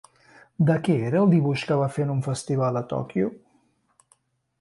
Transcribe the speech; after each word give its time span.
De 0.69 0.77
què 0.85 0.95
era 1.09 1.19
el 1.25 1.29
dibuix 1.33 1.65
que 1.71 1.77
va 1.81 1.89
fer 1.97 2.05
en 2.05 2.13
un 2.13 2.23
festival 2.29 2.81
a 2.81 2.83
Tòquio? 2.95 3.29